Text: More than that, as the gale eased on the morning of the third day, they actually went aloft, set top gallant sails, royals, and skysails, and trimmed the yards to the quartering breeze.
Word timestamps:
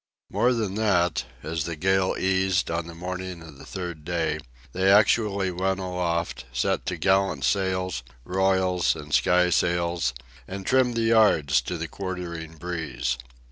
More 0.31 0.51
than 0.51 0.73
that, 0.81 1.25
as 1.43 1.65
the 1.65 1.75
gale 1.75 2.15
eased 2.17 2.71
on 2.71 2.87
the 2.87 2.95
morning 2.95 3.43
of 3.43 3.59
the 3.59 3.67
third 3.67 4.03
day, 4.03 4.39
they 4.71 4.91
actually 4.91 5.51
went 5.51 5.79
aloft, 5.79 6.45
set 6.51 6.87
top 6.87 6.99
gallant 7.01 7.43
sails, 7.45 8.01
royals, 8.25 8.95
and 8.95 9.13
skysails, 9.13 10.13
and 10.47 10.65
trimmed 10.65 10.95
the 10.95 11.01
yards 11.03 11.61
to 11.61 11.77
the 11.77 11.87
quartering 11.87 12.57
breeze. 12.57 13.17